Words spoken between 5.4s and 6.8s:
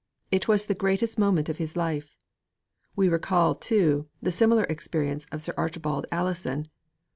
Sir Archibald Alison.